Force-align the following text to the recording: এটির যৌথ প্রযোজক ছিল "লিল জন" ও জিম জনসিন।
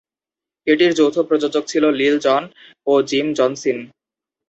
এটির 0.67 0.91
যৌথ 0.95 1.15
প্রযোজক 1.29 1.63
ছিল 1.67 1.83
"লিল 1.91 2.15
জন" 2.25 2.43
ও 2.87 2.93
জিম 3.01 3.27
জনসিন। 3.33 3.77